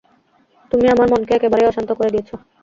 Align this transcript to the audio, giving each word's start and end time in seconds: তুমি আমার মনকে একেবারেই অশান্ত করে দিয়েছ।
তুমি 0.71 0.85
আমার 0.89 1.07
মনকে 1.11 1.31
একেবারেই 1.35 1.69
অশান্ত 1.71 1.89
করে 1.93 2.09
দিয়েছ। 2.13 2.29